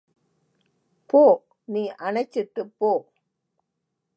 [1.09, 1.21] போ,
[1.67, 2.91] நீ அனைச்சுட்டுப் போ.